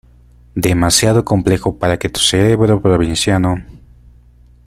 demasiado 0.55 1.23
complejo 1.23 1.77
para 1.77 1.99
que 1.99 2.09
tu 2.09 2.19
cerebro 2.19 2.81
provinciano 2.81 3.63